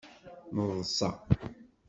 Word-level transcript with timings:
Neḍṣa. 0.55 1.09